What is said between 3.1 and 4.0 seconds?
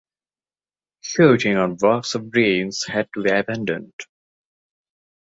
to be abandoned.